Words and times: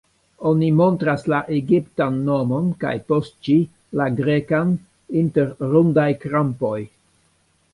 Oni 0.51 0.67
montras 0.77 1.25
la 1.33 1.41
egiptan 1.57 2.17
nomon, 2.29 2.71
kaj, 2.85 2.93
post 3.13 3.37
ĝi, 3.49 3.59
la 4.01 4.09
grekan 4.21 4.73
inter 5.23 5.55
rondaj-krampoj. 5.75 6.77